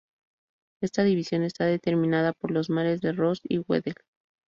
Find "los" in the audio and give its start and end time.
2.49-2.71